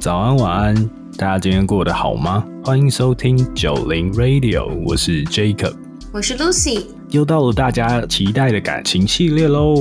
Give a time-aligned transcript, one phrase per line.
[0.00, 2.42] 早安，晚安，大家今天过得好吗？
[2.64, 5.74] 欢迎收听九零 Radio，我是 Jacob，
[6.10, 9.74] 我是 Lucy，又到了大家期待的感情系列喽。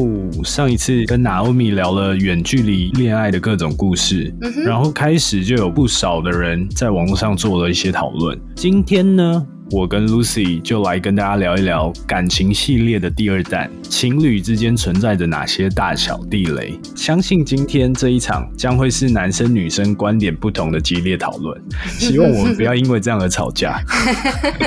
[0.44, 8.38] 上一次跟 Naomi 聊了远距离恋爱的各种故事，然后开始就有不少的人在网络上做了一些讨论。
[8.58, 9.48] 今天呢？
[9.72, 16.74] 我跟 Lucy 就来跟大家聊一聊感情系列的第二弹，情侣之间存在着哪些大小地雷？
[16.96, 21.62] 相信今天这一场将会是男生女生观点不同的激烈讨论，
[22.00, 23.80] 希望我们不要因为这样而吵架。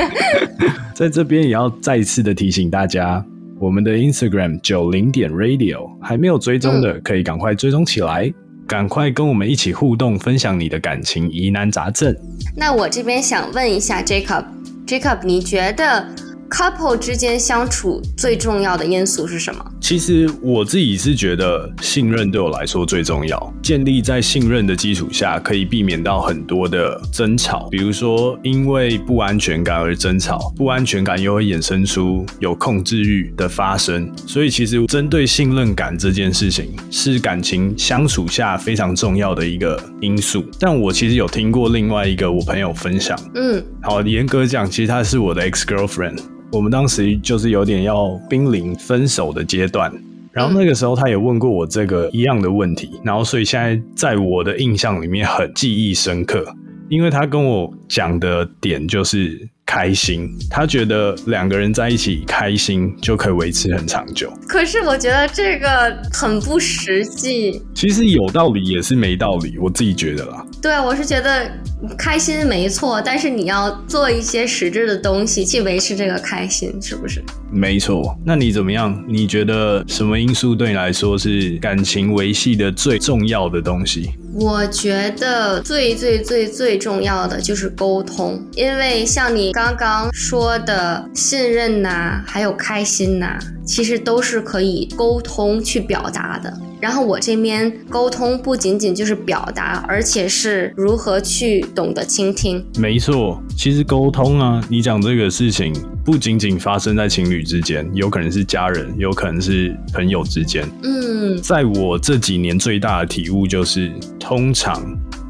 [0.94, 3.24] 在这边也要再一次的提醒大家，
[3.58, 8.32] 我们的 Instagram 九零点 Radio 还没有追踪的，可以赶快追踪起来，
[8.68, 12.14] 赶快跟我们一起互动，分享你的感情疑难杂症。
[12.54, 14.44] 那我这边想问一下 Jacob。
[14.92, 16.06] Jacob，你觉得
[16.50, 19.71] ？couple 之间相处最重要的因素是什么？
[19.82, 23.52] 其实我自己是觉得信任对我来说最重要。
[23.60, 27.68] 建立在信任的基础下，可以避免到很多的争吵。
[27.68, 34.08] 比如说，因为不安全感而争吵，不安全感又会衍生出有控制欲的发生。
[34.24, 40.44] 所以，其实针对信任感这件事情，是感情相处下非常重要的一个因素。
[40.60, 46.20] 但我其实有听过另外一个我朋友分享，嗯，好，严格讲，其实他是我的 ex girlfriend。
[46.52, 49.90] 我们当时就是有点要濒临分手的阶段，
[50.32, 56.44] 然后那个时候他也问过我这个一样的问题，然后所以现在在我的印象里面很记忆深刻，
[56.90, 64.30] 因为他跟我讲的点就是开心，他觉得两个人在一起开心就可以维持很长久。
[64.46, 67.62] 可是我觉得这个很不实际。
[67.74, 70.44] 其实有道理也是没道理，我自己觉得啦。
[70.60, 71.50] 对，我是觉得。
[71.98, 77.20] 开心没错，但是你要做一些实质的东西去维持这个开心，是不是？
[77.50, 78.16] 没错。
[78.24, 79.04] 那你怎么样？
[79.08, 84.12] 你觉得什么因素对你来说是感情维系的最重要的东西？
[84.32, 96.52] 我觉得最最最最重要的就是沟通，因为像你刚刚刚说的信任呐，还有开心呐，其实都是可以沟通去表达的。
[96.80, 102.66] 然后我这边沟通不仅仅就是表达，而且是如何去懂得倾听。
[102.76, 105.72] 没错，其实沟通啊，你讲这个事情
[106.04, 110.68] 不仅仅发生在情侣之间，有可能是家人，有可能是朋友之间。
[110.82, 114.82] 嗯，在我这几年最大的体悟就是，通常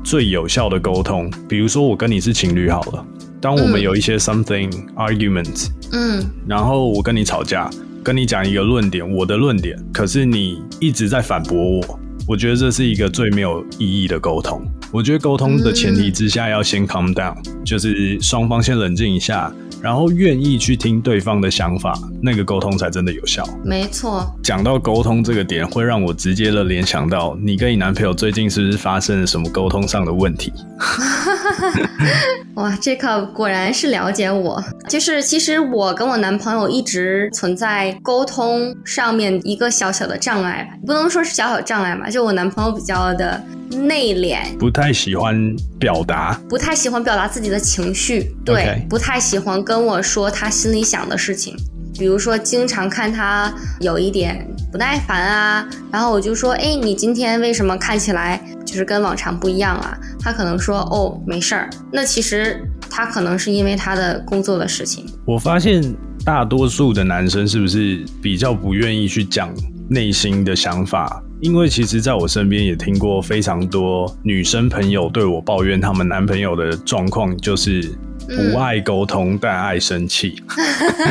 [0.03, 3.07] 最有效的沟通，比如说我跟你是情侣好了，
[3.43, 7.69] 当我们有一些 something argument，嗯，然后我跟你吵架。
[8.05, 14.61] 跟你讲一个论点，我的论点，可是你一直在反驳我，我觉得这是一个最没有意义的沟通。
[14.91, 19.53] 我觉得沟通的前提之下要先 calm down，就是双方先冷静一下。
[19.81, 23.45] 然后愿意去听对方的想法，那个沟通才真的有效。
[23.65, 30.53] 没错，讲到沟通这个点，会让我直接的联想到，你跟你男朋友最近是不是发生了什么沟通上的问题？
[32.57, 34.63] 哇，这个果然是了解我。
[34.89, 43.43] 就是其实我跟我男朋友一直存在沟通上面一个小小的障碍，不能说是小小障碍吧，就我男朋友比较的。
[43.73, 51.57] 内敛，不太喜欢表达，不太喜欢表达自己的情绪，对，不太喜欢跟我说他心里想的事情。
[51.99, 59.97] 比如说，经常看他有一点不耐烦啊，然后我就说，哎，你今天为什么看起来就是跟往常不一样啊？
[60.21, 61.69] 他可能说，哦，没事儿。
[61.93, 65.05] 那其实他可能是因为他的工作的事情。
[65.27, 65.83] 我发现
[66.25, 69.53] 大多数的男生是不是比较不愿意去讲
[69.89, 71.23] 内心的想法？
[71.41, 77.93] 因为其实，在我身边也听过非常多女生朋友对我抱怨，他们男朋友的状况就是
[78.29, 80.43] 不爱沟通，但爱生气，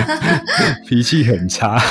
[0.88, 1.82] 脾气很差。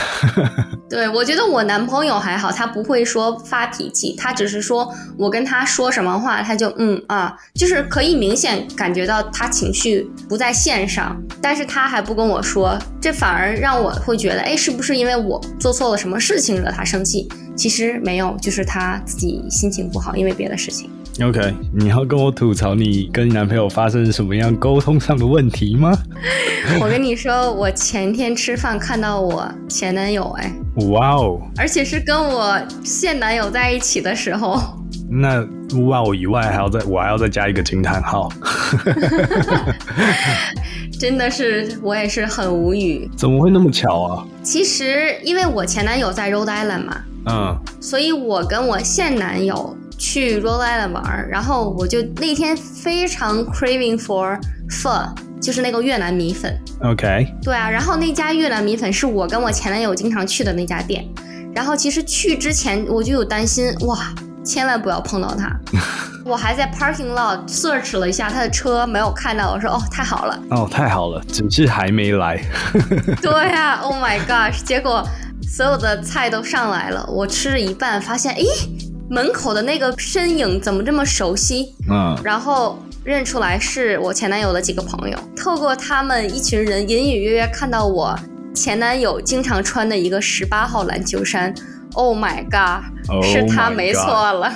[0.89, 17.29] 对，我觉得我男朋友还好，他不会说发脾气，他只是说我跟他说什么话，他就嗯啊，就是可以明显感觉到他情绪不在线上，但是他还不跟我说，这反而让我会觉得，哎，是不是因为我做错了什么事情惹他生气？
[17.57, 20.91] 其实没有，就是他自己心情不好，因为别的事情。
[21.23, 25.93] OK，你要跟我吐槽你跟男朋友发生什么样沟通上的问题吗？
[26.81, 30.51] 我跟你说，我前天吃饭看到我前男友，哎，
[30.89, 34.79] 哇哦，而且是跟我现男友在一起的时候。
[35.11, 35.45] 那
[35.89, 38.33] 哇哦以外，还要再我还要再加一个惊叹号。
[40.99, 43.11] 真的是，我也是很无语。
[43.17, 44.25] 怎么会那么巧啊？
[44.43, 47.03] 其实因为我前男友在 Rhode Island 嘛。
[47.27, 54.41] 嗯，所以我跟我现男友去 Rhode Island 玩，然后我就那天非常 craving for
[54.71, 56.59] pho，就是那个越南米粉。
[56.83, 57.27] OK。
[57.43, 61.07] 对啊，然后那家越南米粉是我跟我前男友经常去的那家店，
[61.55, 63.99] 然后其实去之前我就有担心，哇，
[64.43, 65.55] 千万不要碰到他。
[66.25, 69.51] 我还在 parking lot search 了一下他的车，没有看到。
[69.53, 70.43] 我说哦，太好了。
[70.51, 72.41] 哦，太好了，只是还没来。
[73.21, 74.63] 对呀，Oh my gosh！
[74.63, 75.03] 结果
[75.51, 78.45] 所有的菜都上来了，我吃了一半，发现，诶，
[79.11, 81.75] 门口的那个身影怎么这么熟悉？
[81.91, 88.17] 嗯，然后认出来是我前男友的几个朋友，透过他们一群人，隐隐约约看到我
[88.55, 91.53] 前男友经常穿的一个十八号篮球衫。
[91.95, 92.85] Oh my god！
[93.25, 94.53] 是他没错了。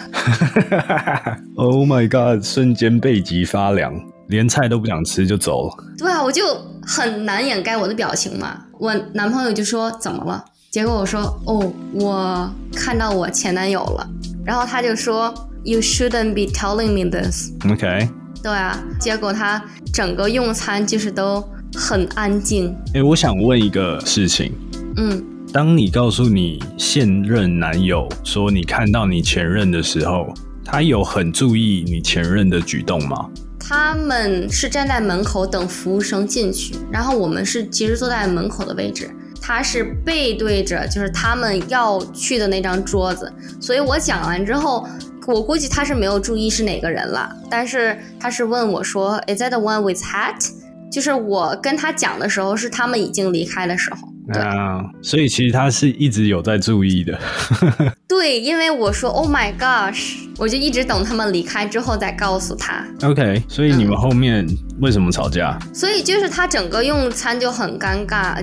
[1.57, 2.45] Oh my god！
[2.45, 3.93] 瞬间背脊发凉，
[4.29, 5.75] 连菜都不想吃就走了。
[5.99, 6.57] 对啊，我就
[6.87, 8.61] 很难掩盖我的表情嘛。
[8.79, 10.45] 我男朋友就说怎么了？
[10.75, 14.11] 结果我说哦，我看到我前男友了。
[14.45, 15.33] 然后他就说
[15.63, 17.53] You shouldn't be telling me this。
[17.71, 18.09] OK。
[18.43, 22.75] 对啊，结果他整个用餐就是都很安静。
[22.93, 24.53] 哎，我想问一个事情。
[24.97, 25.25] 嗯。
[25.53, 30.35] 当你告诉你现任男友说你看到你前任的时候，
[30.65, 33.31] 他有很注意你前任的举动吗？
[33.61, 39.09] 他们是站在门口等服务生进去，然后我们是其实坐在门口的位置，
[39.47, 43.31] 他是背对着就是他们要去的那张桌子，
[43.61, 44.89] 所以我讲完之后，
[45.27, 50.51] 我估计他是没有注意是哪个人了，但是他是问我说，Is that the one with hat？
[50.91, 54.09] 就是我跟他讲的时候，是他们已经离开的时候。
[54.41, 57.19] 啊，所以其实他是一直有在注意的。
[58.09, 62.83] 对，因为我说 “Oh my gosh”，我就一直等他们离开之后再告诉他。
[63.03, 64.47] OK，所以你们后面
[64.81, 65.59] 为什么吵架？
[65.75, 68.43] 所以就是他整个用餐就很尴尬，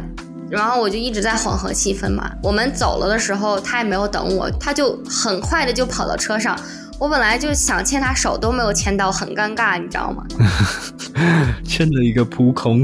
[0.51, 2.29] 然后我就一直在缓和气氛嘛。
[2.43, 6.59] 我们走了的时候，他也没有等我，他就很快的就跑到车上。
[6.99, 10.23] 我本来就想牵他手，都没有牵到，很尴尬，你知道吗？
[11.65, 12.83] 牵着一个扑空。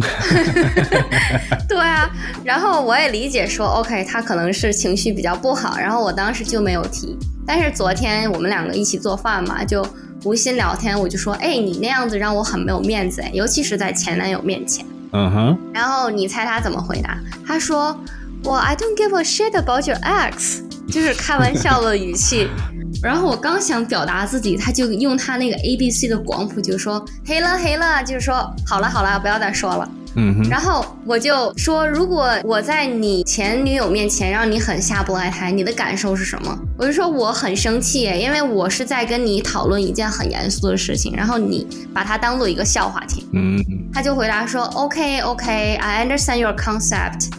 [1.70, 2.10] 对啊，
[2.44, 7.16] 然后我也理解说，OK，他可能是情绪比较不好，然后我当时就没有提。
[7.46, 9.86] 但是昨天我们两个一起做饭嘛，就
[10.24, 14.84] 无心聊天，我就说，哎，你那样子让我很没有面子，尤其是在前男友面前。
[15.12, 15.58] 嗯哼。
[15.74, 17.18] 然后你猜他怎么回答？
[17.46, 17.98] 他说，
[18.44, 20.62] 我 I don't give a shit about your ex，
[20.92, 22.48] 就是开玩笑的语气。
[23.04, 29.88] 然后我刚想表达自己，他就用他那个 A B C 的广谱就说黑了黑了，就是说好了好了，不要再说了。
[30.16, 30.50] 嗯哼。
[30.50, 36.58] 然后我就说，如果我在你前女友面前让你很下不来台，你的感受是什么？
[36.76, 43.24] 我就说我很生气，因为我是在跟你讨论一件很严肃的事情，然后你把它当做一个笑话听。
[43.34, 43.64] 嗯。
[43.98, 47.32] 他就回答说，OK OK，I understand your concept。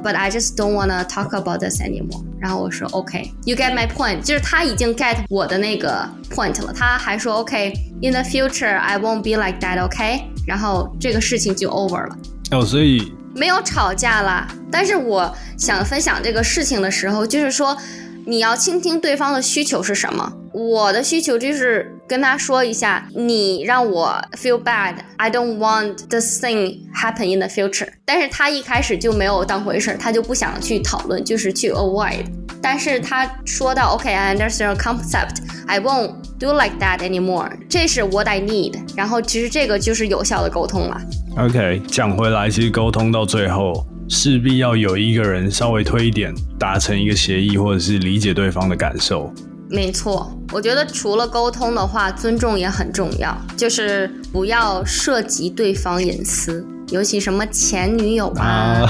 [0.00, 2.22] But I just don't wanna talk about this anymore。
[2.38, 6.72] 然后我说 OK，you get my point，就是他已经 get 我的那个 point 了。
[6.72, 10.22] 他还说 OK，in the future I won't be like that，OK。
[10.46, 12.16] 然后这个事情就 over 了。
[12.52, 14.46] 哦，所以没有吵架啦。
[14.70, 17.76] 但是我想分享这个事情的时候，就是说
[18.24, 20.32] 你要倾听对方的需求是什么。
[20.52, 27.88] 我的需求就是跟他说一下，你让我 feel bad，I don't want this thing happen in the future。
[28.04, 32.26] 但是他一开始就没有当回事，他就不想去讨论，就是去 avoid。
[32.60, 37.50] 但是他说到 OK，I understand your concept，I won't do like that anymore。
[37.68, 38.74] 这是 what I need。
[38.94, 41.00] 然后其实这个就是有效的沟通了。
[41.38, 49.32] OK，讲回来，其实沟通到最后，势必要有一个人稍微推一点，达成一个协议，或者是理解对方的感受。
[49.74, 58.88] 没错，我觉得除了沟通的话，尊重也很重要，就是不要涉及对方隐私，尤其什么前女友啊、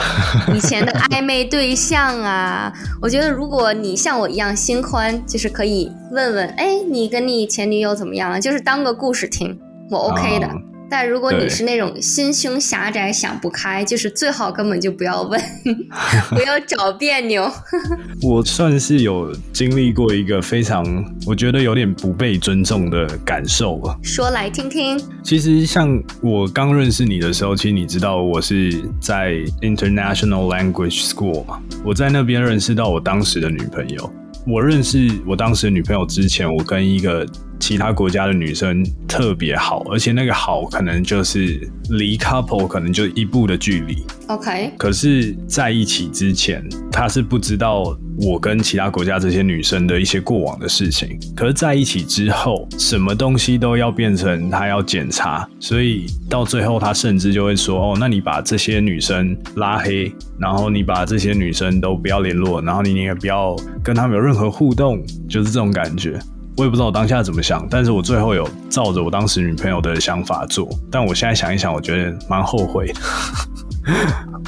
[0.54, 2.70] 以前的暧昧对象啊。
[3.00, 8.38] 我觉得如果你像我一样心宽，就是可以问问，哎，你跟你前女友怎么样了？
[8.38, 9.58] 就是当个故事听，
[9.90, 10.50] 我 OK 的。
[10.90, 15.40] 但如果你是那种心胸狭窄、想不开，就是最好根本就不要问，
[16.30, 17.50] 不要找别扭。
[18.22, 20.84] 我算是有经历过一个非常，
[21.26, 23.98] 我觉得有点不被尊重的感受了。
[24.02, 25.00] 说来听听。
[25.22, 34.12] 其实像我刚认识你的时候，其实你知道我是在 International Language School 嘛，我在那边认识到我当时的女朋友。
[34.46, 37.26] 我认识我当时的女朋友之前，我跟一个。
[37.60, 44.04] 其他国家的女生特别好，而且那个好可能就是离 couple 可能就一步的距离。
[44.26, 51.18] OK，可是在一起之前，他是不知道我跟其他国家这些女生的一些过往的事情。
[51.36, 66.18] 可是在一起之后，什么东西都要变成他要检查，所以到最后他甚至就会说：“哦，那你把这些女生拉黑，然后你把这些女生都不要联络，然后你也不要跟他们有任何互动，就是这种感觉。”
[66.56, 70.68] 我也不知道我当下怎么想，但是我最后有照着我当时女朋友的想法做。
[70.90, 72.92] 但我现在想一想，我觉得蛮后悔。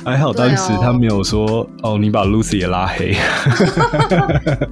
[0.05, 3.15] 还好当时他没有说：“哦，你把 Lucy 也拉黑。”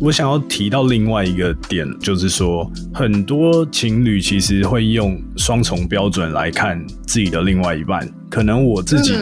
[0.00, 8.08] 我想要提到另外一个点，就是说很多情侣其实会用双重标准来看自己的另外一半。
[8.30, 9.12] 可能我自己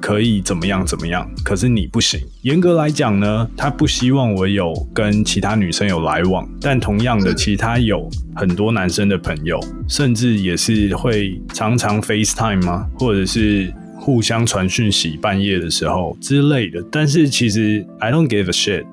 [0.00, 2.20] 可以怎么样怎么样，可是你不行。
[2.42, 12.86] 严格来讲呢，他不希望我有跟其他女生有来往，但同样的，其他有很多男生的朋友，甚至也是会常常 FaceTime 吗？
[12.94, 16.82] 或者是互相传讯息，半夜的时候之类的。
[16.90, 18.84] 但是其实 I don't give a shit。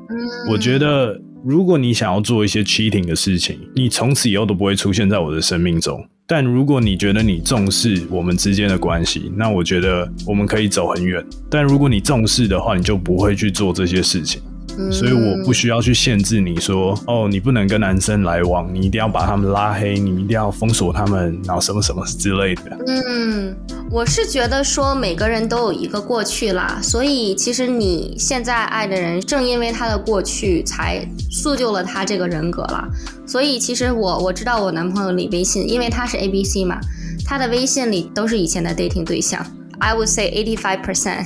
[0.50, 6.04] 我觉得如果你想要做一些 cheating 的事情，你从此以后都不会出现在我的生命中。
[6.26, 11.24] 但如果你觉得你重视我们之间的关系，那我觉得我们可以走很远。
[11.48, 14.42] 但如果你重视的话，你就不会去做这些事情。
[14.92, 22.78] 所以我不需要去限制你说，哦，你不能跟男生来往，你一定要把他们拉黑，你一定要封锁他们，然后什么什么之类的。
[22.88, 23.56] 嗯，
[23.90, 32.88] 我是觉得说每个人都有一个过去啦，所以其实你现在爱的人，正因为他的过去，才塑就了他这个人格了。
[33.26, 36.80] 所以其实我我知道我男朋友李微信，因为他是 A B C 嘛，
[37.26, 39.46] 他的微信里都是以前的 dating 对象。
[39.80, 41.26] I would say eighty five percent。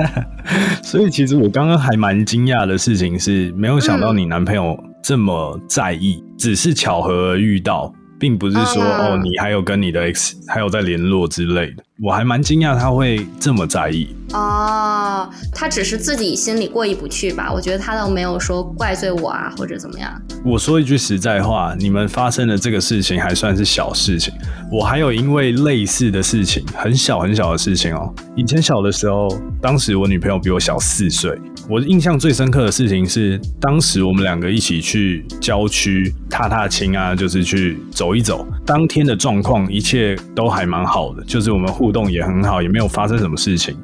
[0.82, 7.92] 所以其实我刚刚还蛮惊讶的事情是，没有想到你男朋友这么在意，只是巧合而遇到。
[8.18, 15.30] 并不是说哦，你还有跟你的 X 还有在联络之类的，我还蛮惊讶他会这么在意哦。
[15.50, 17.50] 他只是自己心里过意不去吧？
[17.50, 20.12] 我觉得他倒没有说怪罪我啊，或者怎么样。
[20.44, 24.34] 我说一句实在话，你们发生的这个事情还算是小事情。
[24.70, 28.12] 我还有因为类似的事情，很小很小的事情哦。
[28.36, 29.28] 以前小的时候，
[29.62, 31.38] 当时我女朋友比我小四岁。
[31.68, 38.46] 我印象最深刻的事情是，当时我们两个一起去郊区踏踏青啊，就是去走一走。
[38.64, 43.76] 当天的状况一切都还蛮好的，就是我们互动也很好，也没有发生什么事情。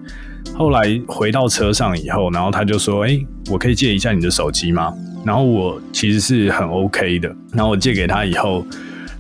[0.55, 3.19] 后来回到车上以后，然后他就说：“哎，
[3.51, 4.93] 我可以借一下你的手机吗？”
[5.25, 7.35] 然后我其实是很 OK 的。
[7.53, 8.67] 然后我借给他以后，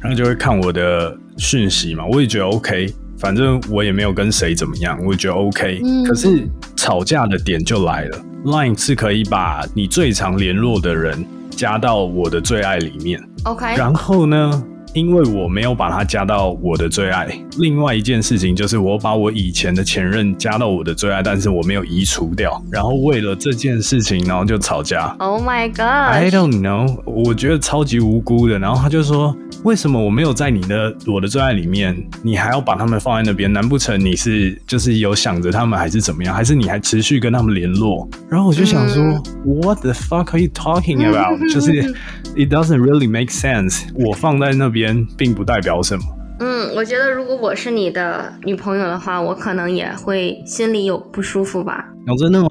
[0.00, 2.92] 然后就会看我的讯息嘛，我也觉得 OK。
[3.18, 5.80] 反正我也没有跟谁怎么样，我觉得 OK。
[6.04, 13.22] 可是吵架的点就来了，Line 是可以把你最常联络的人加到我的最爱里面。
[13.44, 13.76] OK。
[13.76, 14.64] 然后呢？
[14.94, 17.26] 因为我没有把他加到我的最爱，
[17.58, 22.62] 另外一件事情就是我把我以前的前任加到我的最爱，但是我没有移除掉。
[22.70, 25.14] 然后为了这件事情，然后就吵架。
[25.18, 28.58] Oh my god！I don't know，我觉得超级无辜的。
[28.58, 29.34] 然后他就说
[29.64, 33.50] ：“为什么我没有在你的我的最爱里面，你还要把他们放在那边？
[33.50, 36.34] 难不成你是就是有想着他们，还是怎么样？
[36.34, 39.02] 还是你还持续跟他们联络？”然后我就想说
[39.44, 41.94] ：“What the fuck are you talking about？” 就是
[42.34, 43.84] It doesn't really make sense。
[43.94, 44.81] 我放在那边。
[45.16, 46.02] 并不代表什么。
[46.40, 51.84] 嗯，我觉得如果我是你的女朋友的话，我可能也会心里有不舒服吧。
[52.06, 52.48] 讲，真的吗？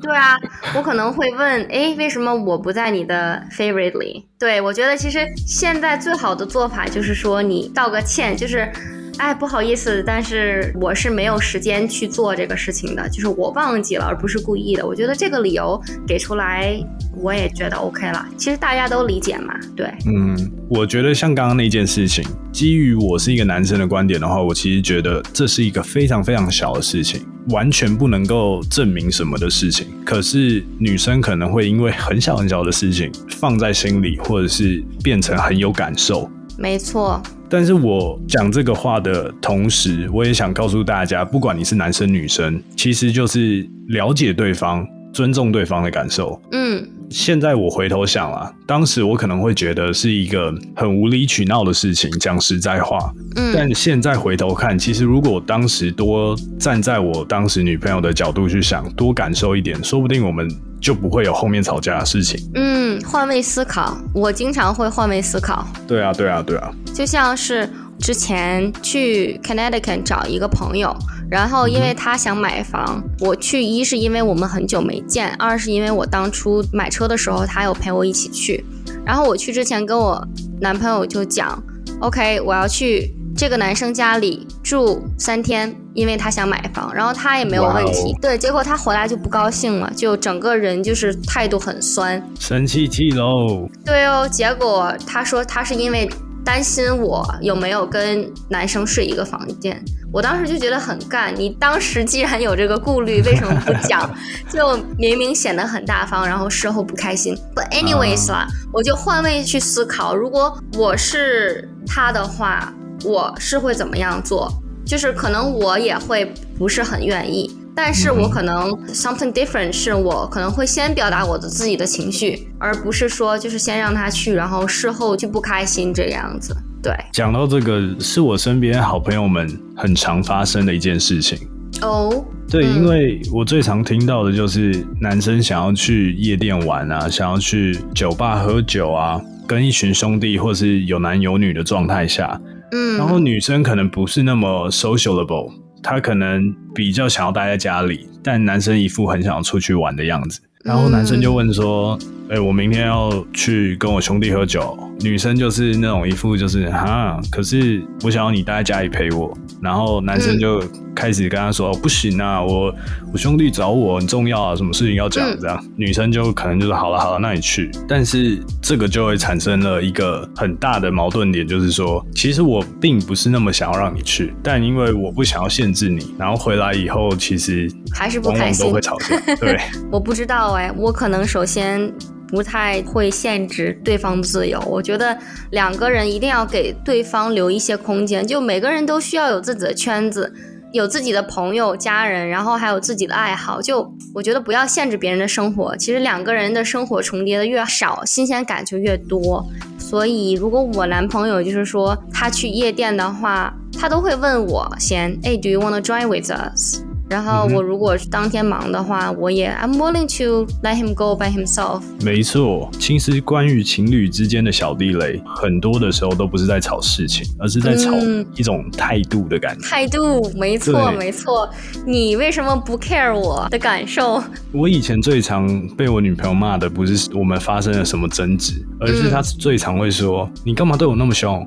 [0.00, 0.38] 对啊，
[0.74, 4.26] 我可能会问，哎，为什么我不在你的 favorite 里？
[4.38, 8.72] 对我觉得其实现在最好的做法就是说你道个歉，就是。
[9.18, 14.86] 哎，不好意思，但是我是没有时间去做这个事情的，就是我忘记了，而不是故意的。
[14.86, 16.78] 我觉得这个理由给出来，
[17.16, 18.26] 我也觉得 OK 了。
[18.36, 19.86] 其实大家都理解嘛，对。
[20.06, 20.36] 嗯，
[20.68, 29.86] 我觉得像刚刚那件事情，基于我是一个男生的观点的话，我其实觉得这是一个非常非常小的事情，完全不能够证明什么的事情。
[30.04, 36.28] 可是女生可能会因为很小很小的事情放在心里，或者是变成很有感受。
[36.58, 37.22] 没错。
[37.48, 46.40] 但是我讲这个话的同时，我也想告诉大家，不管你是男生女生，其实就是了解对方、尊重对方的感受。
[46.50, 53.12] 嗯，现在我回头想啊，当时我可能会觉得是一个很无理取闹的事情，讲实在话。
[53.36, 60.48] 嗯，但现在回头看，其实如果当时多站在我当时女朋友的角度去想，多感受一点，说不定我们。
[60.84, 62.38] 就不会有后面吵架的事情。
[62.56, 65.66] 嗯，换位思考，我经常会换位思考。
[65.88, 66.70] 对啊，对啊，对啊。
[66.92, 67.66] 就像是
[67.98, 70.94] 之前去 Connecticut 找一个朋友，
[71.30, 78.64] 然后因为他想买房，我去一是因为我们很久没见，二是因为我当初买车的时候他有陪我一起去。
[79.04, 80.26] 然后我去之前跟我
[80.60, 81.62] 男朋友就讲
[82.00, 83.14] ，OK，我要去。
[83.36, 88.16] 这个男生家里住三天，因为他想买房，然后他也没有问题。
[88.22, 93.68] 对，结果他回来就不高兴了，就整个人就是态度很酸，生气气喽。
[93.84, 96.08] 对哦，结果他说他是因为
[96.44, 99.82] 担心我有没有跟男生睡一个房间。
[100.12, 104.08] 我当时就觉得很干，你当时既然有这个顾虑，为什么不讲？
[104.52, 107.36] 就明明显得很大方，然后事后不开心。
[107.54, 112.72] But anyways 啦，我就换位去思考，如果我是他的话。
[113.04, 114.50] 我是会怎么样做？
[114.86, 126.56] 就是可能我也会不是很愿意，但是我可能 something different 是我可能会先表达我的自己的情绪，而不是说就是先让他去，然后事后就不开心这个样子。
[126.82, 131.38] 对，讲到这个，是我身边好朋友们很常发生的一件事情。
[131.82, 142.40] 哦，对，因为我最常听到的就是男生想要去夜店玩啊，想要去酒吧喝酒啊，跟一群兄弟或是有男有女的状态下，
[142.70, 145.50] 嗯，然后女生可能不是那么 socialable，
[145.84, 151.98] 她可能比较想要待在家里，但男生一副很想要出去玩的样子，然后男生就问说
[152.34, 160.62] ：“哎、我明天要去跟我兄弟喝酒。”女生就是那种一副就是哈，可是我想要你待在家里陪我，然后男生就
[160.94, 162.74] 开始跟他说：“哦不行啊，我
[163.12, 165.64] 我兄弟找我很重要啊，什么事情要讲嗯这样。
[165.76, 167.70] 女生就可能就是好了好了，那你去。
[167.88, 179.34] 但是这个就会产生了一个很大的矛盾点，就是说，其实我并不是那么想要让你去，但因为我不想要限制你，然后回来以后其实还是不往开心往都会吵架。
[179.36, 179.58] 对，
[179.90, 181.92] 我不知道哎，我可能首先
[182.34, 184.60] 不太会限制对方自由。
[184.66, 185.16] 我觉得
[185.52, 190.34] 两个人一定要给对方留一些空间，就每个人都需要有自己的圈子，
[190.72, 193.62] 有自己的朋友、家人，然后还有自己的爱好。
[193.62, 195.76] 就我觉得不要限制别人的生活。
[195.76, 199.46] 其实两个人的生活重叠的越少，新鲜感就越多。
[199.78, 206.82] 所以如果我男朋友就是说他去夜店的话，他都会问我先，哎，Do you want to join with us？
[207.08, 211.82] 然后我如果是当天忙的话，我也 I'm willing to let him go by himself。
[212.02, 219.64] 没错，其实关于情侣之间的小地雷，很多的时候都不是在吵事情，而是在吵嗯一种态度的感觉。
[219.68, 221.48] 态度，没错对没错。
[221.86, 224.22] 你为什么不 care 我的感受？
[224.50, 231.46] 我以前最常被我女朋友骂的，不是我们发生了什么争执，而是他最常会说：“你干嘛对我那么凶？”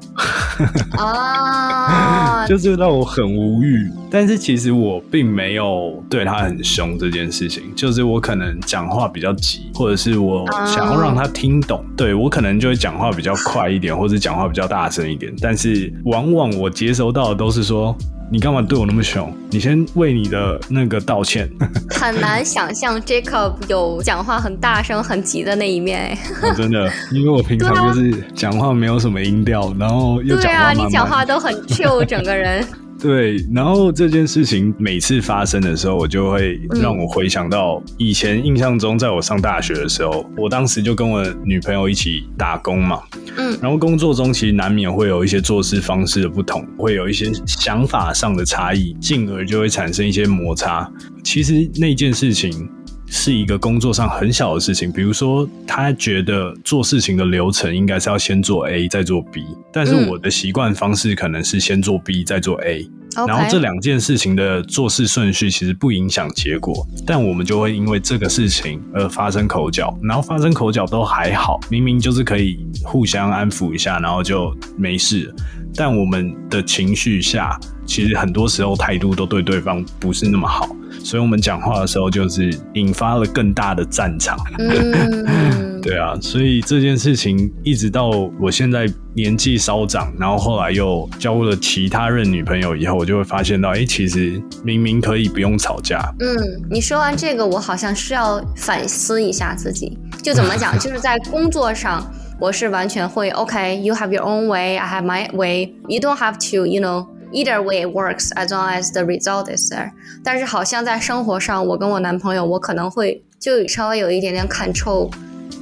[0.98, 3.92] 啊， 就是让我很无语。
[4.10, 15.34] 但是其实我并没有对他很凶这件事情，就是我可能讲话比较急，或者是我想要让他听懂，对我可能就会讲话比较快一点，或者讲话比较大声一点。
[15.42, 17.96] 但是往往我接收到的都是说。
[18.30, 19.34] 你干嘛对我那么凶？
[19.50, 21.50] 你先为你的那个道歉。
[21.90, 26.18] 很难想象 Jacob 有讲话很大声、很急的那一面。
[26.58, 32.66] 真的，因为我平常就是讲话没有什么音调，然后又对啊，讲话慢慢你讲话都很 chill，整个人。
[33.00, 43.02] 对，然后这件事情每次发生的时候，我就会让我回想到以前印象中，在我上大学的时候，我当时就跟我女朋友一起打工嘛，
[43.38, 50.92] 嗯然后工作中其实难免会有一些做事方式的不同，会有一些想法上的差异，进而就会产生一些摩擦。
[51.24, 52.68] 其实那件事情。
[53.10, 75.36] 是一个工作上很小的事情，比如说他觉得做事情的流程应该是要先做 A 再做 B，但是嗯我的习惯方式可能是先做 B 再做 A，OK，然后这两件事情的做事顺序其实不影响结果，但我们就会因为这个事情而发生口角，然后发生口角都还好，明明就是可以互相安抚一下，然后就没事了。
[75.78, 80.68] 但我们的情绪下，其实很多时候态度都对对方不是那么好，
[81.04, 84.36] 所以我们讲话的时候就是引发了更大的战场。
[84.58, 88.10] 嗯， 对啊，所以这件事情一直到
[88.40, 96.02] 我现在年纪稍长，然后后来又交了其他任女朋友以后，我就会发现到，哎、其实明明可以不用吵架。
[96.20, 96.36] 嗯，
[96.72, 99.98] 你说完这个，我好像是要反思一下自己。
[100.24, 102.04] 就怎么讲， 就是在工作上，
[102.40, 107.08] 我是完全会 OK，you、have your own way，I have my way，you don't have to，you know。
[107.34, 109.92] Either way it works as long as the result is there。
[110.24, 115.12] 但是好像在生活上，我跟我男朋友，我可能会就稍微有一点点 control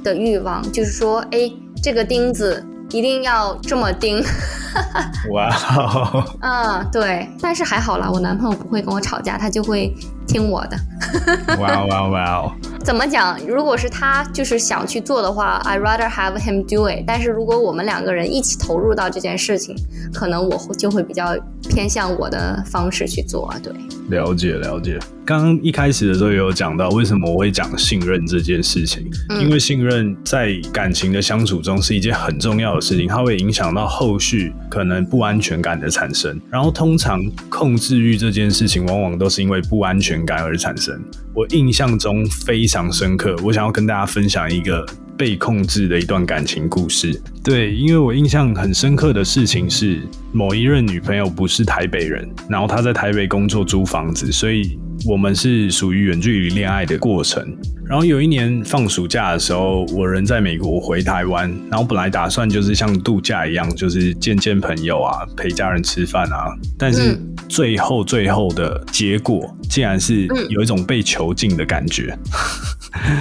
[0.04, 1.50] 的欲望，就是说，哎，
[1.82, 4.22] 这个钉子一定要这么钉。
[5.32, 7.28] 哇哦，嗯，对。
[7.42, 9.92] 但是还好啦，我男朋友不会跟我吵架，他就会
[10.26, 10.76] 听我的。
[11.58, 12.52] 哇哦哇哦哇哦！
[12.84, 13.38] 怎么讲？
[13.46, 17.04] 如果是他就是想去做的话，I rather have him do it。
[17.06, 19.74] 但是如果我们两个人一起投入到这件事情，
[20.12, 21.36] 可能我会就会比较
[21.68, 23.52] 偏向我的方式去做。
[23.62, 23.72] 对，
[24.08, 24.98] 了解了解。
[25.24, 29.10] 刚刚一开始的时候也有讲到，为什么我会讲信任这件事情？
[29.28, 36.40] 嗯因为信任在感情的相处中是一件很重要的事情，它会影响到后续可能不安全感的产生。
[36.48, 40.98] 然后通常控制欲这件事情，往往都是因为不安全感而产生。
[41.34, 44.86] 我印象中非常深刻，我想要跟大家分享一个
[45.18, 47.20] 被控制的一段感情故事。
[47.44, 50.00] 对，因为我印象很深刻的事情是，
[50.32, 57.44] 某一任女朋友不是台北人，然后她在台北工作租房子，所以我们是属于远距离恋爱的过程。
[57.84, 66.52] 然后有一年放暑假的时候，我人在美国回台湾，然后本来打算就是像度假一样，就是见见朋友啊，陪家人吃饭啊。
[66.76, 67.16] 但是
[67.48, 72.16] 最后最后的结果，竟然是有一种被囚禁的感觉。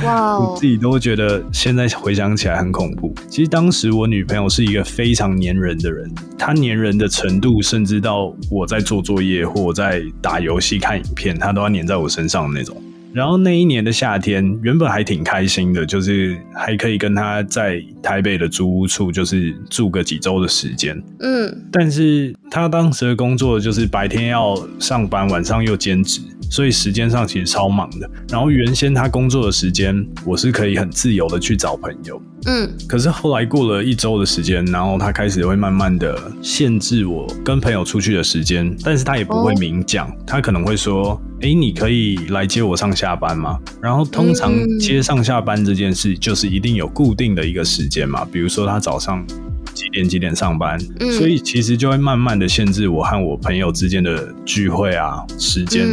[0.04, 0.40] 哇！
[0.40, 3.14] 我自己都觉得现在回想起来很恐怖。
[3.30, 6.10] 其实当时我女朋友是一个非常粘人的人，
[6.40, 12.82] 她粘人的程度，甚至到我在做作业或我在打游戏、看影片，她都要粘在我身上的那种。
[13.14, 21.02] 然后那一年的夏天，原本还挺开心的，就是还可以跟他在台北的租屋处，就是住个几周的时间。
[21.20, 26.20] 嗯，但是他当时的工作就是白天要上班，晚上又兼职。
[26.50, 28.10] 所以时间上其实超忙的。
[28.30, 32.22] 然后原先他工作的时间，我是可以很自由的去找朋友。
[32.46, 32.70] 嗯。
[32.88, 49.26] 可是后来过了一周的时间，然后他开始会慢慢的限制我跟朋友出去的时间，但是他也不会明讲，他可能会说：“哎，你可以来接我上下班吗？”然后通常接上下班这件事，就是一定有固定的一个时间嘛，比如说他早上
[49.74, 50.80] 几点几点上班，
[51.18, 55.88] 所以其实就会慢慢的限制我和我朋友之间的聚会啊时间。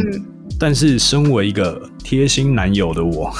[0.59, 3.31] 但是，身为一个贴心男友的我，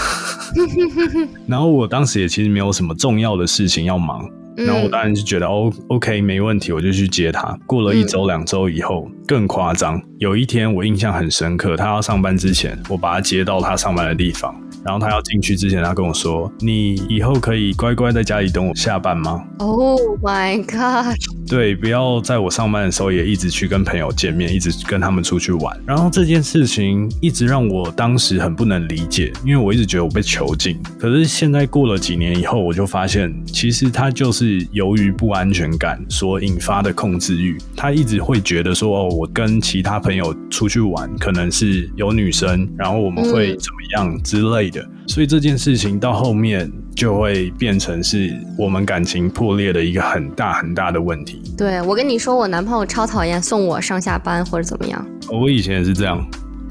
[1.48, 7.58] 然后我当时也其实没有什么重要的事情要忙，然后我当然就觉得哦，OK，没问题，我就去接他。
[7.66, 10.02] 过了一周、两周以后，更夸张。
[10.18, 14.56] 有一天我印象很深刻，他要上班之前，我把他接到他上班的地方。
[14.86, 21.16] 然后他要进去之前，他跟我说：“你以后可以乖乖在家里等我下班吗？”Oh my god！
[21.48, 25.80] 对，不要在我上班的时候也一直去跟朋友见面，一直跟他们出去玩。
[25.86, 30.78] 然后这件事情一直让我当时很不能理解，因为我一直觉得我被囚禁。
[31.00, 37.58] 可是现在过了几年以后，我就发现，其实他就是由于不安全感所引发的控制欲。
[37.74, 51.42] 他一直会觉得说：“哦，我跟其他朋友出去玩，可能是有女生，然后我们会怎么样之类的。”所以这件事情到后面就会变成是我们感情破裂的一个很大很大的问题。
[51.58, 55.06] 对我跟你说，我男朋友超讨厌送我上下班或者怎么样。
[55.30, 56.26] 我以前也是这样，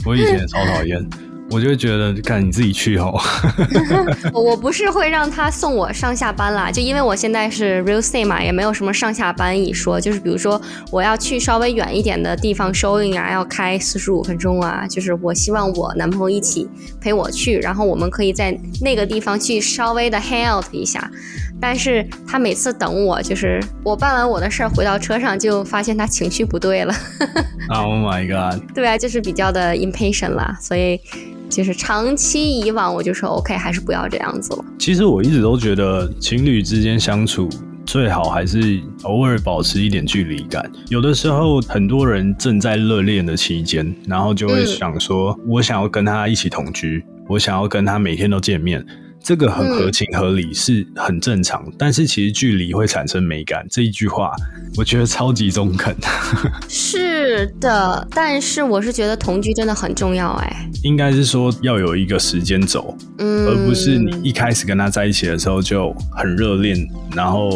[0.05, 1.07] 我以前也超讨厌。
[1.52, 3.12] 我就觉得，看你自己去哦。
[4.32, 10.00] 我不是会让他送我上下班啦，就因为我现在是 real estate 嘛，也没有什么上下班一说。
[10.00, 10.60] 就是比如说，
[10.90, 16.68] 我要去稍微远一点的地方 showing 啊，要开四十五分钟啊，就是我希望我男朋友一起
[17.00, 21.10] 陪我去，然后我们可以在那个地方去稍微的 hang out 一下。
[21.60, 26.94] 但是他每次等我，就是我办完我的事儿回到车上，就发现他情绪不对了。
[27.68, 28.60] Oh my god！
[28.74, 31.00] 对啊，就是比较的 impatient 啦，所以。
[31.52, 34.64] 就是长期以往，我就说 OK，还是不要这样子了。
[34.78, 37.48] 其实我一直都觉得情侣之间相处
[37.84, 40.70] 最好还是偶尔保持一点距离感。
[40.88, 48.84] 有的时候很多人正在热恋的期间，然后就会想说，我想要跟他一起同居，我想要跟他每天都见面。
[49.22, 51.64] 这个很合情合理，是很正常。
[51.78, 54.32] 但是其实距离会产生美感这一句话，
[54.76, 55.94] 我觉得超级中肯。
[56.68, 60.68] 是的，但是我是觉得同居真的很重要哎。
[60.82, 66.76] 应该是说要有一个时间轴，嗯，而不是你一开始跟他在一起的时候就很热恋，
[67.14, 67.50] 然后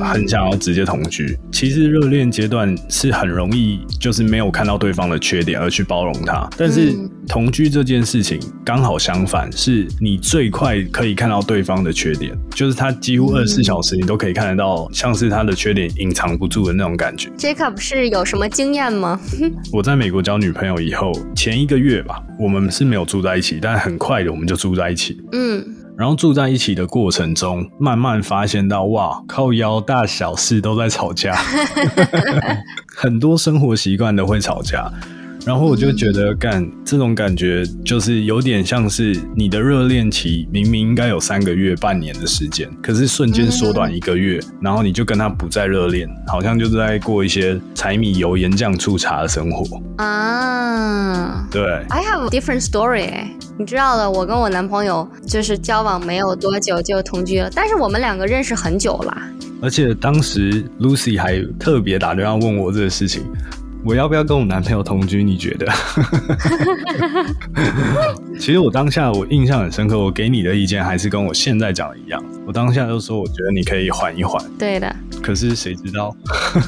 [0.00, 1.38] 很想要直接同居。
[1.52, 6.94] 其实热恋阶段是很容易就是没有看到对方的缺点而去包容他，但是
[7.28, 17.30] 同居这件事情刚好相反，是你最快可以看到对方的缺点，就是他几乎二十四小时你都可以看得到，像是他的缺点隐藏不住的那种感觉。
[17.38, 19.20] Jacob 是有什么经验吗？
[19.72, 25.20] 我在美国交女朋友以后，前一个月吧，我们是没有住在一起，但很快的我们就住在一起。
[25.32, 25.64] 嗯，
[25.96, 31.34] 然后住在一起的过程中，慢慢发现到，哇，靠腰大小事都在吵架，
[32.94, 34.92] 很多生活习惯都会吵架。
[35.44, 51.46] 然后我就觉得，干这种感觉就是有点像是你的热恋期明明应该有三个月、半年的时间，可是瞬间缩短一个月，然后你就跟他不再热恋，好像就是在过一些柴米油盐酱醋茶的生活啊。
[51.50, 53.10] 对，I have a different story。
[53.58, 59.16] 你知道的，我跟我男朋友就是交往没有多久就同居了，但是我们两个认识很久了。
[59.60, 63.22] 而且当时 Lucy 还特别打电话问我这个事情。
[63.84, 65.22] 我要不要跟我男朋友同居？
[65.24, 65.66] 你觉得？
[68.38, 72.22] 其实我当下我印象很深刻，我给你的意见还是跟我现在讲的一样。
[72.46, 74.42] 我当下就说，我觉得你可以缓一缓。
[74.58, 74.94] 对的。
[75.22, 76.14] 可是谁知道？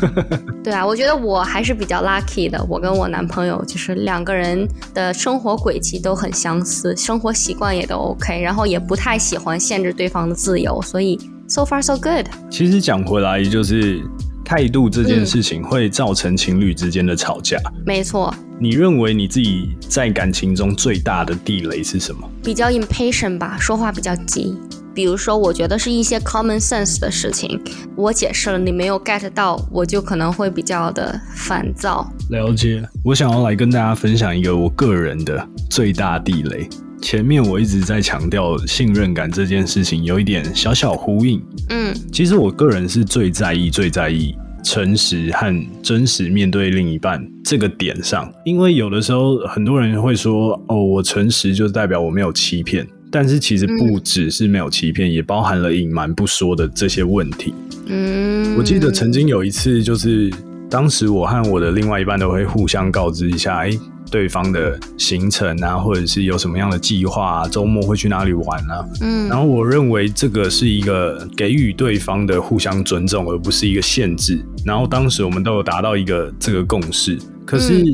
[0.62, 2.64] 对啊，我觉得我还是比较 lucky 的。
[2.68, 12.26] 我跟我男朋友就是两个人的生活轨迹都很相似，生活习惯也都 OK，然后也不太喜欢限制对方的自由，所以 so far so good。
[12.50, 14.02] 其实讲回来就是。
[14.44, 17.58] 态度这件事情会造成情侣之间的吵架。
[17.86, 22.28] 没错，你认为你自己在感情中最大的地雷是什么？
[22.42, 24.54] 比较 impatient 吧，说话比较急。
[24.94, 27.60] 比如说，我觉得是一些 common sense 的事情，
[27.96, 32.08] 我解释了你没有 get 到，我就可能会比较的烦躁。
[32.30, 36.68] 了解，我想要来跟大家分享一个我个人的最大地雷。
[37.04, 41.38] 前面我一直在强调信任感这件事情，有一点小小呼应。
[41.68, 57.52] 嗯，其实我个人是最在意、最在意诚实和真实面对另一半这个点上，因为有的时候很多人会说：“哦，我诚实就代表我没有欺骗。”但是其实不只是没有欺骗，也包含了隐瞒不说的这些问题。
[57.84, 60.32] 嗯，我记得曾经有一次，就是
[60.70, 63.70] 当时我和我的另外一半都会互相告知一下，哎，
[64.14, 68.86] 对方的行程啊，或者是有什么样的计划，周末会去哪里玩啊。
[69.00, 74.40] 嗯，然后我认为这个是一个给予对方的互相尊重，而不是一个限制。
[74.64, 77.84] 然后当时我们都有达到一个这个共识，可是。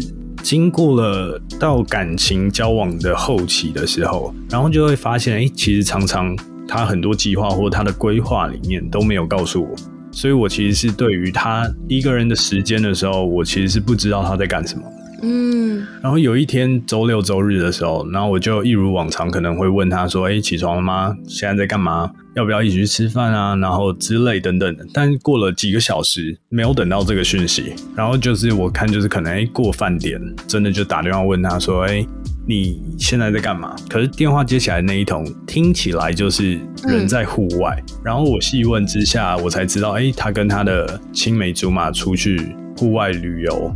[0.43, 6.35] 经过了到感情交往的后期的时候，然后就会发现，哎，其实常常
[6.67, 9.77] 他很多计划或他的规划里面都没有告诉我，
[10.11, 14.83] 所以我其实是对于他一个人的时间的时候，我其实是不知道他在干什么。
[15.23, 21.15] 嗯，然后有一天周六周日的时候，然后我就一如往常可能会问他说：“哎，起床了吗？
[21.29, 22.11] 现在在干嘛？
[22.37, 24.87] 要不要一起去吃饭啊？”然后之类等等的。
[24.95, 32.07] 但过了几个小时，没有等到这个讯息，然后就是我看就是可能哎过饭点，真的就打电话问他说：“哎，
[32.47, 43.75] 你现在在干嘛？”可是电话接起来那一通听起来就是人在户外，然后我细问之下，我才知道，哎，他跟他的青梅竹马出去户外旅游。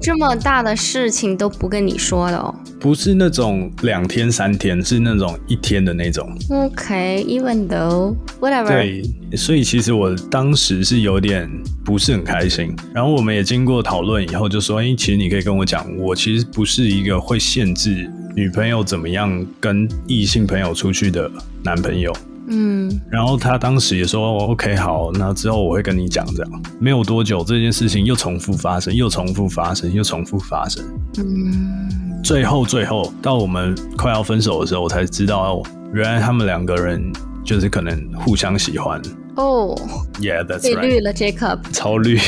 [0.00, 2.54] 这么大的事情都不跟你说的哦？
[2.80, 6.26] 不是那种两天三天，是那种一天的那种。
[6.48, 8.68] OK，even though whatever。
[8.68, 9.02] 对，
[9.36, 11.50] 所以其实我当时是有点
[11.84, 12.74] 不是很开心。
[12.94, 21.30] 然后我们也经过讨论以后，就说：“哎，其实你可以跟我讲，我其实不是一个会限制女朋友怎么样跟异性朋友出去的
[21.62, 22.10] 男朋友。”
[22.50, 30.84] 嗯，然后他当时也说：“OK，好，那之后我会跟你讲。”这样没有多久，这件事情又重复发生，又重复发生，又重复发生。
[31.18, 35.62] 嗯，最后最后到我们快要分手的时候，我才知道，
[35.94, 37.00] 原来他们两个人
[37.44, 39.00] 就是可能互相喜欢。
[39.36, 39.74] 哦
[40.20, 40.80] ，Yeah，that's right。
[40.80, 41.58] 被绿了，Jacob。
[41.72, 42.18] 超绿。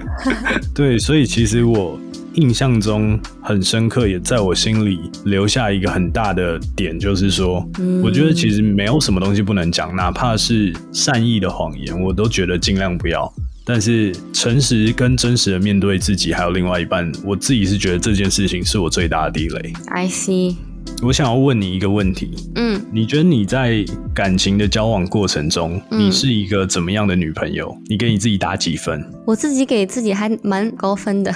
[0.74, 1.98] 对，所以其实我。
[2.34, 7.66] 印象中很深刻，也在我心里留下一个很大的点，就是说，
[8.02, 13.32] 我觉得其实没有什么东西不能讲，哪怕是善意的谎言，我都觉得尽量不要。
[13.64, 19.72] 但是诚实跟真实的面对自己，还有另外一半，我自己是觉得这件事情是我最大的地雷。
[19.88, 20.69] I see。
[21.02, 23.82] 我想要问你一个问题，嗯，你觉得你在
[24.14, 27.74] 感情的交往过程中，你是一个怎么样的女朋友？
[27.86, 29.02] 你给你自己打几分？
[29.26, 31.34] 我自己给自己还蛮高分的。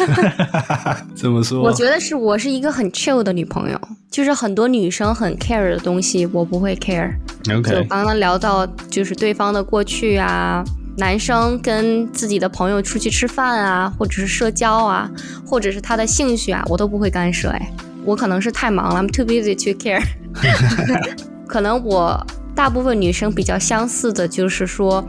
[1.14, 1.60] 怎么说？
[1.60, 3.78] 我觉得是我是一个很 chill 的女朋友，
[4.10, 7.12] 就是很多女生很 care 的东西，我不会 care。
[7.54, 10.64] OK，就刚刚聊到就是对方的过去啊，
[10.96, 15.10] 男生跟自己的朋友出去吃饭啊，或者是社交啊，
[15.44, 17.50] 或者是他的兴趣啊，我都不会干涉。
[17.50, 17.70] 哎。
[18.04, 20.02] 我可能是太忙了，I'm too busy to care。
[21.46, 25.04] 可能我大部分女生比较相似的就是说，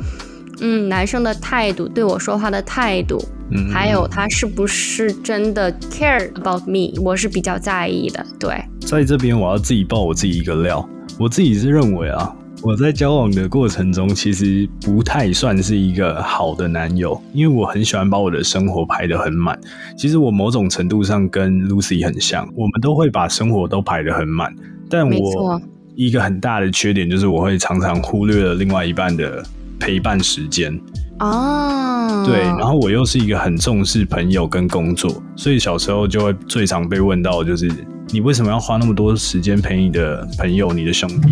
[0.60, 8.25] 嗯，男生的态度，对我说话的态度，嗯，还有他是不是真的 care about me，我是比较在意的。
[8.39, 12.36] 对，在这边我要自己爆我自己一个料，我自己是认为啊。
[12.65, 19.56] 我在交往的过程中，其实不太算是一个好的男友，因为我很喜欢把我的生活排得很满。
[19.95, 24.51] 其实我某种程度上跟 Lucy 很像，我们都会把生活都排得很满。
[24.89, 25.62] 但我
[25.93, 29.45] 一个很大的缺点就是，我会常常忽略了另外一半的
[29.80, 30.75] 陪伴时间。
[31.19, 37.71] 哦，对，然后我又是一个很重视朋友跟工作，所以小时候就会最常被问到，就是
[38.10, 41.30] 你为什么要花那么多时间陪你的朋友、你的兄弟？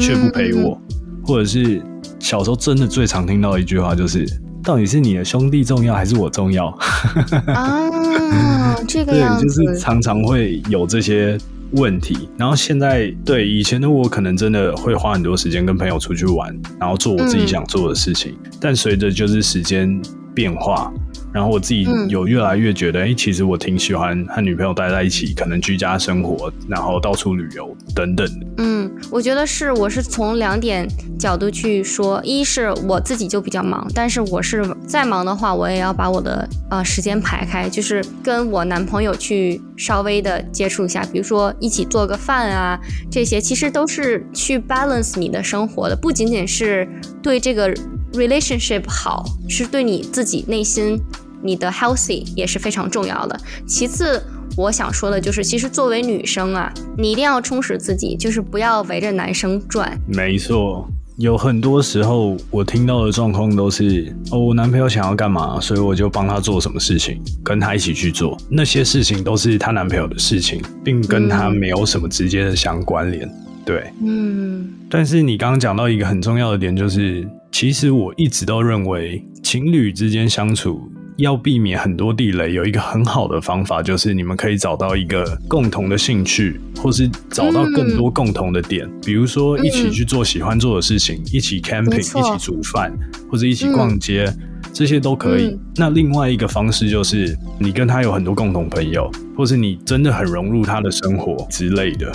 [0.00, 0.80] 却不陪我，
[1.24, 1.82] 或者是
[2.18, 4.26] 小时候真的最常听到一句话，就是
[4.62, 6.66] 到底是你的兄弟重要还是我重要？
[7.48, 11.38] 啊，这个样子，就是常常会有这些
[11.72, 12.28] 问题。
[12.36, 18.36] 然后现在，对以前的我，可能真的会花很多时间跟朋友出去玩，然后做我自己想做的事情。
[18.60, 20.00] 但随着就是时间
[20.34, 20.92] 变化。
[21.32, 28.26] 然后我自己有越来越觉得，哎，其实我挺喜欢和女朋友待在一起，可能居家生活，然后到处旅游等等。
[28.58, 30.88] 嗯，我觉得是，我是从两点
[31.18, 42.78] 角度去说，一是我自己就比较忙，但是我是再忙的话，我也要把我的呃时间排开，就是跟我男朋友去稍微的接触一下，比如说一起做个饭啊，
[43.10, 46.88] 这些其实都是去 balance 你的生活的，不仅仅是
[47.22, 47.72] 对这个。
[48.12, 51.00] Relationship 好是对你自己内心
[51.42, 53.40] 你的 healthy 也是非常重要的。
[53.66, 54.22] 其次，
[54.56, 59.98] 我想说的就是，其实作为女生啊，你一定要充实自己，就是不要围着男生转。
[60.06, 60.88] 没错。
[61.16, 68.38] 有很多时候，我听到的状况都是哦，我男朋友想要干嘛，所以我就帮他做什么事情，跟他一起去做。
[68.48, 73.30] 那些事情都是他男朋友的事情，并跟他没有什么直接的相关联。
[73.66, 74.66] 对，嗯。
[74.88, 80.90] 但是你刚刚讲到一个很重要的点，就是其实我一直都认为情侣之间相处。
[81.16, 92.02] 要避免很多地雷，有一个很好的方法，就是你们可以找到一个共同的兴趣，或是找到更多共同的点，比如说一起去做喜欢做的事情，一起 camping，一
[92.38, 92.90] 起煮饭，
[93.30, 94.34] 或者一起逛街，
[94.72, 95.58] 这些都可以。
[95.76, 102.10] 那另外一个方式就是，你跟他有很多共同朋友，或是你真的很融入他的生活之类的，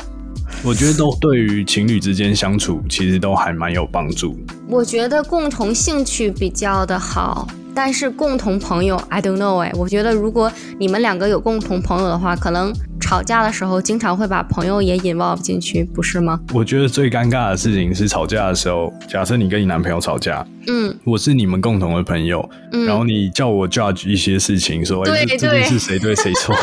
[0.63, 4.37] 我觉得都对于情侣之间相处其实都还蛮有帮助。
[4.67, 7.47] 我觉得共同兴趣比较的好。
[7.77, 16.39] 但是共同朋友，I don't know 哎，我觉得如果你们两个有共同朋友的话，可能吵架的时候经常会把朋友也 involve 进去，不是吗？
[16.53, 22.49] 我觉得最尴尬的事情是吵架的时候，假设你跟你男朋友吵架，嗯，我是你们共同的朋友，
[22.87, 26.55] 然后你叫我 judge 一些事情，说哎，这件事谁对谁错。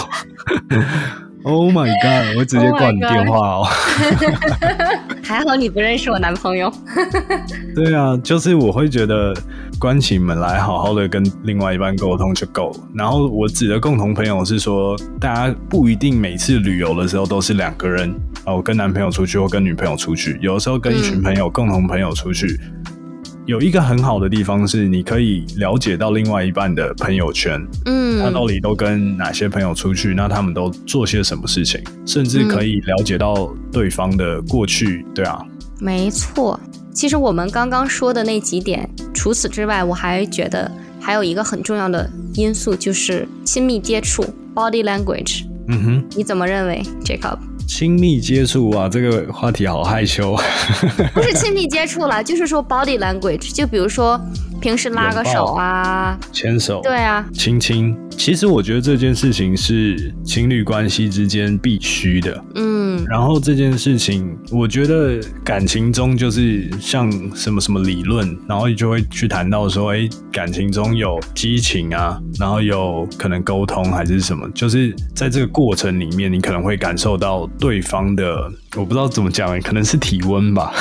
[1.44, 2.36] Oh my god！
[2.36, 3.66] 我直接挂你电话哦。
[5.22, 6.72] 还好你不认识我男朋友。
[7.74, 9.34] 对啊，就是我会觉得
[9.78, 12.80] 关起门来好好的跟另外一半沟通就够了。
[12.94, 22.60] 然后我指的共同朋友是说，大家不一定每次旅游的时候都是两个人哦，跟男朋友出去或跟女朋友出去，有的时候跟一群朋友、共同朋友出去。
[23.44, 35.44] 有一个很好的地方是，你可以了解到另外一半的朋友圈，嗯，他到底都跟哪些朋友出去，那他们都做些什么事情，甚至可以了解到对方的过去，对啊，
[35.80, 36.58] 没错。
[36.94, 44.24] 其实我们刚刚说的那几点，除此之外，我还觉得还有一个很重要的因素，就是亲密接触
[44.54, 45.44] （body language）。
[45.66, 47.38] 嗯哼，你怎么认为，Jacob？
[47.66, 50.36] 亲密接触啊，这个话题好害羞。
[51.14, 54.20] 不是亲密接触了，就是说 body language，就比如说
[54.60, 57.96] 平时拉个手啊，牵手，对啊，亲亲。
[58.16, 62.44] 其实我觉得这件事情是情侣关系之间必须的。
[62.54, 62.71] 嗯，
[63.08, 80.72] 然后这件事情，我觉得感情中就是像什么什么理论，然后就会去谈到说，哎，感情中有激情啊，然后有可能沟通还是什么，就是在这个过程里面，你可能会感受到对方的，我不知道怎么讲，可能是体温吧。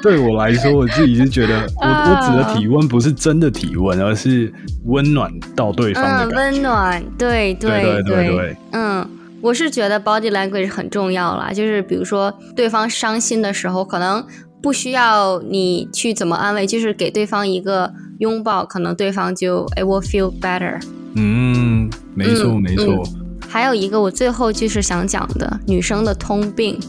[0.00, 4.52] 对我来说，我自己是觉得，我我指的体温不是真的体温，而是
[4.84, 5.72] 温暖到。
[5.72, 9.08] 对方的温暖，对对对对，嗯，
[9.42, 14.24] 我是觉得 body language 很重要啦，就是比如说对方伤心的时候，可能
[14.62, 20.80] 不需要你去怎么安慰，就是给对方一个拥抱，可能对方就 it will feel better。
[21.16, 23.02] 嗯，没错没错。
[23.48, 26.80] 还有一个我最后就是想讲的女生的通病，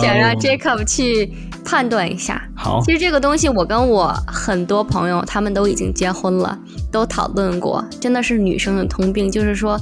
[0.00, 1.32] 想让 Jacob 去
[1.64, 2.42] 判断一下。
[2.56, 6.58] 好，其实这个东西我跟我很多朋友他们都已经结婚了，
[6.90, 9.78] 都讨论过，真的是女生的通病，就是说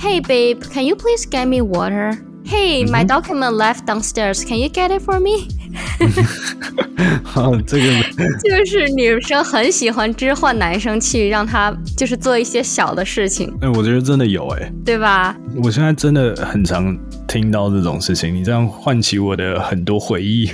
[0.00, 5.48] ，Hey babe，can you please get me water？Hey，my document left downstairs，can you get it for me？
[7.24, 7.84] 好， 这个
[8.44, 13.52] 就是女生很喜欢置换男生去让他就是做一些小的事情。
[13.60, 15.34] 哎，我觉得真的有哎，对吧？
[15.62, 20.48] 我现在真的很常听到这种事情，你这样唤起我的很多回忆。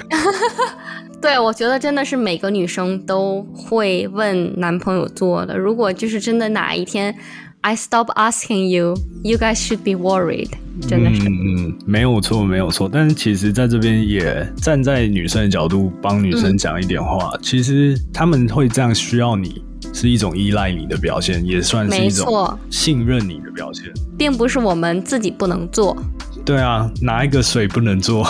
[1.20, 5.58] 对，我觉得真的是每个女生都会问男朋友做的。
[5.58, 7.14] 如果就是真的哪一天。
[7.62, 8.96] I stop asking you.
[9.22, 10.48] You guys should be worried.
[10.88, 12.88] 真的是，嗯嗯，没有错，没有错。
[12.90, 17.32] 但是其实，在这边也站在女生的角度帮女生讲一点话。
[17.42, 23.84] 其实他们会这样需要你，是一种依赖你的表现，也算是一种信任你的表现，
[24.16, 25.94] 并不是我们自己不能做。
[26.50, 28.26] 对啊，哪一个水不能做？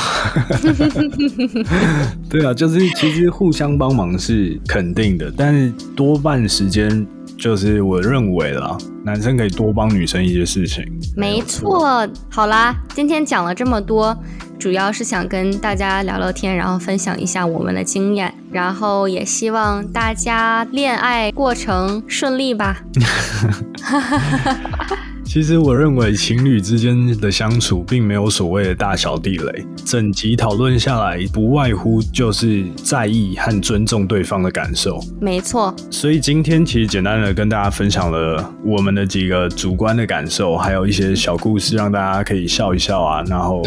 [2.28, 7.06] 对啊，就是其实互相帮忙是肯定的，但是多半时间。
[7.38, 10.84] 就是我认为啦，男生可以多帮女生一些事情。
[11.16, 14.14] 没错，好啦，今天讲了这么多，
[14.58, 22.82] 主要是想跟大家聊聊天，然后分享一下我们的经验，然后也希望大家恋爱过程顺利吧。
[25.32, 35.00] 其实我认为情侣之间的相处并没有所谓的大小地雷，整集讨论下来，不外乎就是在意和尊重对方的感受。
[35.20, 43.62] 没错，所以今天其实简单的跟大家分享了我们的几个主观的感受，还有一些小故事，让大家可以笑一笑啊，然后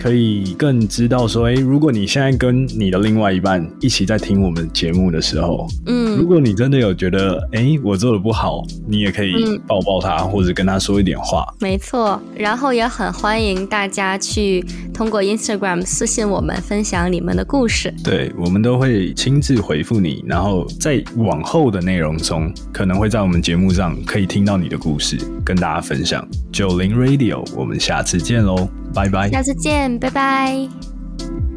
[0.00, 6.08] 可以更知道说，诶，如果你现在跟你的另外一半一起在听我们节目的时候，嗯。
[6.16, 9.60] 如嗯，果你真的有觉得，诶，我做的不好，你也可以嗯。
[9.68, 11.46] 抱抱他，或者跟他说一点话。
[11.60, 12.18] 没错。
[12.34, 14.64] 然后也很欢迎大家去
[14.94, 17.92] 通过 Instagram 私信我们，分享你们的故事。
[18.02, 26.26] 对，我们都会亲自回复你，然后在往后的内容中，可能会在我们节目上可以听到你的故事，跟大家分享。
[26.50, 29.28] 九零 Radio，我们下次见喽，拜拜。
[29.28, 31.47] 下次见，拜拜。